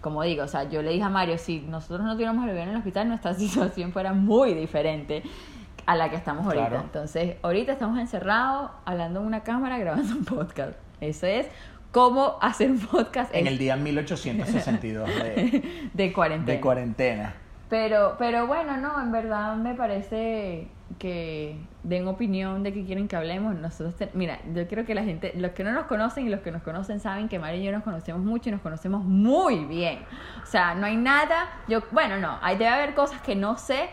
[0.00, 2.62] Como digo, o sea, yo le dije a Mario, si nosotros no tuviéramos el bebé
[2.64, 5.22] en el hospital, nuestra situación fuera muy diferente
[5.86, 6.68] a la que estamos ahorita.
[6.68, 6.84] Claro.
[6.84, 10.85] Entonces, ahorita estamos encerrados, hablando en una cámara, grabando un podcast.
[11.00, 11.46] Eso es
[11.92, 16.52] cómo hacer un podcast En el día 1862 de, de cuarentena.
[16.52, 17.34] de cuarentena.
[17.68, 23.16] Pero, pero bueno, no, en verdad me parece que den opinión de qué quieren que
[23.16, 23.54] hablemos.
[23.56, 26.52] Nosotros, mira, yo quiero que la gente, los que no nos conocen y los que
[26.52, 30.00] nos conocen saben que Mario y yo nos conocemos mucho y nos conocemos muy bien.
[30.42, 33.88] O sea, no hay nada, yo, bueno, no, hay debe haber cosas que no sé,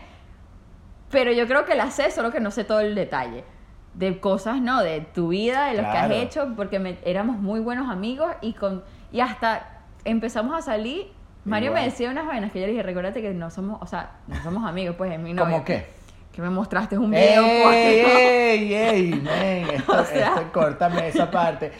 [1.10, 3.44] pero yo creo que las sé, solo que no sé todo el detalle.
[3.94, 4.82] De cosas, ¿no?
[4.82, 8.52] De tu vida, de lo que has hecho, porque me- éramos muy buenos amigos y
[8.54, 9.68] con y hasta
[10.04, 11.12] empezamos a salir.
[11.44, 14.12] Mario me decía unas vainas que yo le dije, recuérdate que no somos, o sea,
[14.26, 15.52] no somos amigos, pues es mi novio.
[15.52, 15.86] ¿Cómo qué?
[16.32, 17.44] Que me mostraste un video.
[17.44, 19.70] ¡Ey, pues, ey, ey, men!
[19.76, 21.70] Esto, O sea- esto, córtame esa parte.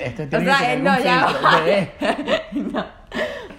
[0.00, 1.60] Esto O tiene sea, que tener no, ya va.
[2.52, 2.84] No.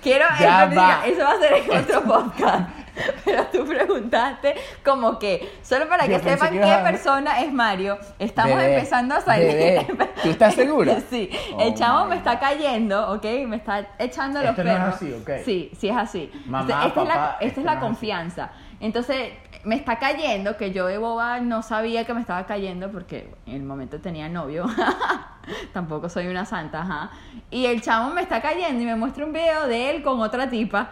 [0.02, 1.02] Quiero Ya eso, va.
[1.06, 2.70] eso va a ser en otro podcast.
[3.26, 7.98] Pero tú preguntaste como que, solo para que sepan que qué a- persona es Mario,
[8.20, 9.48] estamos Bebé, empezando a salir.
[9.48, 9.88] bebé,
[10.22, 10.98] ¿tú estás segura?
[11.10, 13.24] Sí, Oh el chavo my me está cayendo, ¿ok?
[13.48, 14.96] Me está echando los Esto no es perros.
[14.96, 15.30] así, ¿ok?
[15.46, 16.32] Sí, sí es así.
[16.46, 18.50] Mamá, Entonces, esta es la, esta es la no es confianza.
[18.80, 23.34] Entonces, me está cayendo, que yo de boba no sabía que me estaba cayendo porque
[23.46, 24.66] en el momento tenía novio.
[25.74, 27.12] Tampoco soy una santa, ajá.
[27.50, 30.50] Y el chamo me está cayendo y me muestra un video de él con otra
[30.50, 30.90] tipa.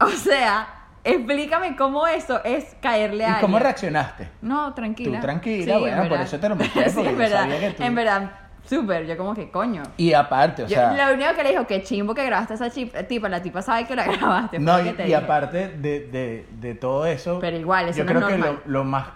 [0.00, 0.68] O sea,
[1.04, 3.62] explícame cómo eso es caerle a ¿Y cómo alguien.
[3.62, 4.28] reaccionaste?
[4.42, 5.18] No, tranquila.
[5.18, 6.26] Tú tranquila, Sí, en bueno, por verdad.
[6.26, 8.30] eso te lo mostré, Sí, porque en yo verdad, sabía que tú- En verdad,
[8.68, 9.06] súper.
[9.06, 9.82] Yo como que coño.
[9.96, 10.92] Y aparte, o Yo- sea...
[11.08, 13.62] lo único que le dijo, que chimbo que grabaste a esa chi- tipa, la tipa
[13.62, 14.58] sabe que la grabaste.
[14.58, 15.16] No, fue lo y, que te y dije.
[15.16, 18.62] aparte de, de, de todo eso, Pero igual, eso yo no es creo que normal.
[18.66, 19.06] lo, lo más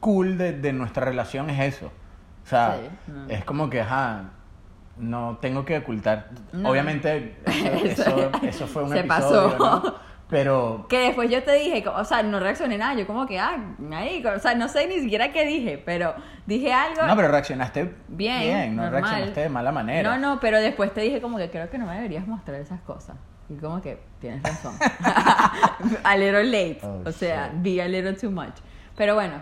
[0.00, 1.86] cool de, de nuestra relación es eso.
[2.44, 4.30] O sea, Sí, es como que, ajá,
[4.98, 6.30] no tengo que ocultar.
[6.52, 6.70] No.
[6.70, 9.82] Obviamente, eso, eso, eso fue un Se episodio, pasó.
[9.82, 10.06] ¿no?
[10.28, 13.58] Pero Que después yo te dije, o sea, no reaccioné nada, yo como que, ah,
[13.92, 16.14] ahí, o sea, no sé ni siquiera qué dije, pero
[16.46, 17.06] dije algo.
[17.06, 19.02] No, pero reaccionaste Bien, bien, no normal.
[19.02, 20.10] reaccionaste de mala manera.
[20.10, 22.80] No, no, pero después te dije como que creo que no me deberías mostrar esas
[22.80, 23.16] cosas.
[23.48, 24.74] Y como que tienes razón.
[26.02, 26.80] a little late.
[26.82, 27.62] Oh, o sea, shit.
[27.62, 28.54] be a little too much.
[28.96, 29.34] Pero bueno.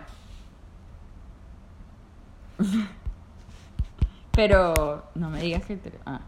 [4.35, 5.91] Pero no me digas que te...
[6.05, 6.19] Ah.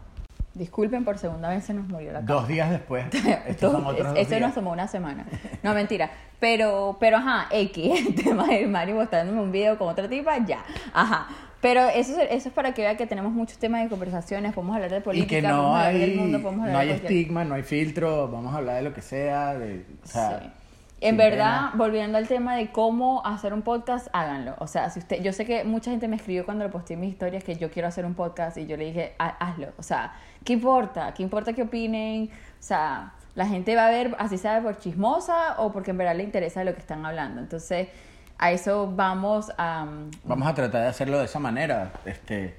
[0.54, 3.06] Disculpen, por segunda vez se nos murió la Dos días después,
[3.46, 4.40] estos son otros dos eso días.
[4.40, 5.24] nos tomó una semana.
[5.62, 6.10] No, mentira.
[6.40, 10.64] Pero, pero ajá, X, el tema de Mario mostrándome un video con otra tipa, ya.
[10.92, 11.28] Ajá.
[11.60, 14.74] Pero eso, es- eso es para que vean que tenemos muchos temas de conversaciones, podemos
[14.74, 16.88] hablar de Y política, que no podemos hablar hay, del mundo, podemos hablar no hay
[16.88, 20.40] de estigma, no hay filtro, vamos a hablar de lo que sea, de, o sea,
[20.40, 20.50] Sí.
[21.00, 24.56] En verdad, volviendo al tema de cómo hacer un podcast, háganlo.
[24.58, 27.10] O sea, si usted, yo sé que mucha gente me escribió cuando le posté mis
[27.10, 29.68] historias que yo quiero hacer un podcast y yo le dije, "Ha- hazlo.
[29.78, 31.14] O sea, ¿qué importa?
[31.14, 32.30] ¿Qué importa qué opinen?
[32.32, 36.16] O sea, la gente va a ver, así sea por chismosa o porque en verdad
[36.16, 37.40] le interesa lo que están hablando.
[37.40, 37.88] Entonces,
[38.36, 39.84] a eso vamos a...
[39.88, 42.56] um, Vamos a tratar de hacerlo de esa manera, este,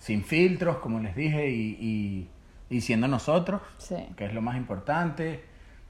[0.00, 3.96] sin filtros, como les dije, y, y, y siendo nosotros, Sí.
[4.16, 5.44] que es lo más importante,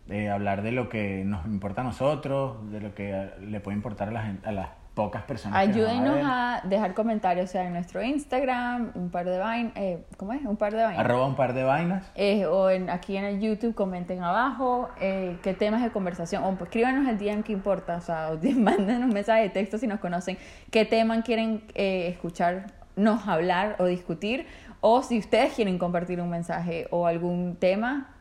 [0.09, 4.09] eh, hablar de lo que nos importa a nosotros, de lo que le puede importar
[4.09, 5.67] a, la gente- a las pocas personas.
[5.69, 6.25] nos Ayúdenos ver.
[6.25, 10.43] a dejar comentarios, o sea, en nuestro Instagram, un par de vainas, eh, ¿cómo es?
[10.43, 11.05] Un par de vainas.
[11.05, 12.11] Arroba un par de vainas.
[12.15, 16.51] Eh, o en, aquí en el YouTube comenten abajo eh, qué temas de conversación o
[16.53, 19.87] pues, escríbanos el DM que importa, o sea, o manden un mensaje de texto si
[19.87, 20.39] nos conocen,
[20.71, 24.47] qué tema quieren eh, escucharnos hablar o discutir,
[24.81, 28.15] o si ustedes quieren compartir un mensaje o algún tema,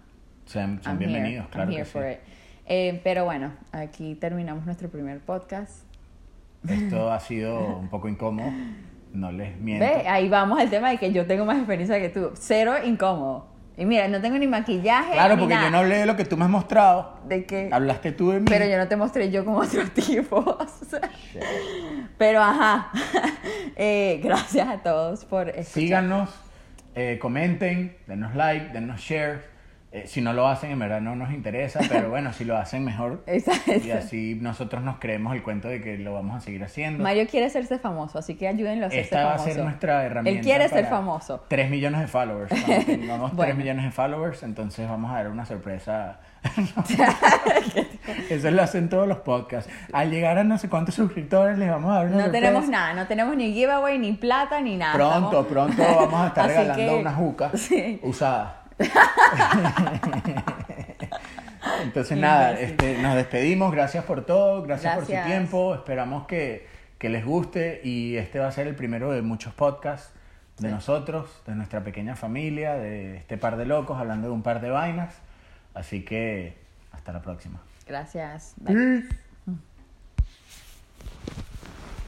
[0.46, 1.92] Sean, I'm here, bienvenidos, I'm claro here que sí.
[1.92, 2.20] for it.
[2.68, 5.84] Eh, pero bueno, aquí terminamos nuestro primer podcast.
[6.68, 8.52] Esto ha sido un poco incómodo,
[9.14, 9.86] no les miento.
[9.86, 12.32] Ve, ahí vamos al tema de que yo tengo más experiencia que tú.
[12.36, 13.48] Cero incómodo.
[13.78, 15.14] Y mira, no tengo ni maquillaje.
[15.14, 15.66] Claro, ni porque nada.
[15.68, 17.20] yo no hablé de lo que tú me has mostrado.
[17.28, 17.70] ¿De qué?
[17.74, 18.46] Hablaste tú de mí.
[18.48, 20.46] Pero yo no te mostré yo con otros tipos.
[22.18, 22.92] Pero ajá.
[23.78, 25.66] Eh, gracias a todos por escuchar.
[25.66, 26.30] Síganos,
[26.96, 29.44] eh, comenten, denos like, denos share.
[29.96, 32.84] Eh, si no lo hacen, en verdad no nos interesa, pero bueno, si lo hacen
[32.84, 33.24] mejor.
[33.28, 33.72] Exacto.
[33.82, 37.02] Y así nosotros nos creemos el cuento de que lo vamos a seguir haciendo.
[37.02, 40.38] Mario quiere hacerse famoso, así que ayúdenlo a hacerse Esta va a ser nuestra herramienta.
[40.40, 41.46] Él quiere ser famoso.
[41.48, 42.50] 3 millones de followers.
[42.66, 43.56] Cuando tengamos 3 Bueno.
[43.56, 46.20] millones de followers, entonces vamos a dar una sorpresa.
[48.30, 49.72] Eso lo hacen todos los podcasts.
[49.94, 52.46] Al llegar a no sé cuántos suscriptores, les vamos a dar una No sorpresa.
[52.48, 54.94] tenemos nada, no tenemos ni giveaway, ni plata, ni nada.
[54.94, 58.00] Pronto, Estamos- pronto vamos a estar regalando que- una juca Sí.
[58.04, 58.62] usada.
[61.84, 67.10] Entonces nada, este, nos despedimos, gracias por todo, gracias, por su tiempo, esperamos que, que
[67.10, 70.12] les guste y este va a ser el primero de muchos podcasts
[70.60, 70.74] de Sí.
[70.74, 74.70] nosotros, de nuestra pequeña familia, de este par de locos hablando de un par de
[74.70, 75.16] vainas,
[75.74, 76.58] así que
[76.94, 77.60] hasta la próxima.
[77.88, 78.54] Gracias.
[78.58, 79.04] Bye.